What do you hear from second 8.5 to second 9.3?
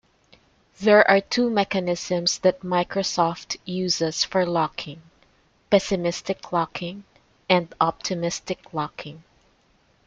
locking".